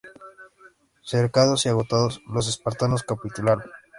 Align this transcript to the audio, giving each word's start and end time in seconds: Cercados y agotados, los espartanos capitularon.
Cercados 1.03 1.67
y 1.67 1.69
agotados, 1.69 2.23
los 2.25 2.47
espartanos 2.47 3.03
capitularon. 3.03 3.69